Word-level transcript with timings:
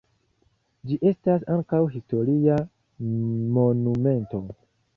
Ĝi 0.91 0.97
estas 1.09 1.45
ankaŭ 1.57 1.81
historia 1.97 2.57
monumento. 3.59 4.45